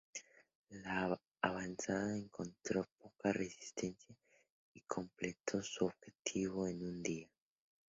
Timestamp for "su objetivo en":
5.61-6.81